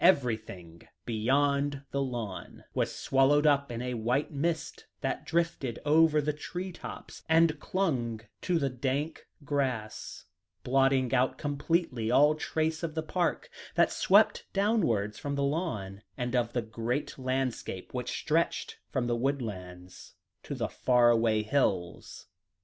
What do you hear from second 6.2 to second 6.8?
tree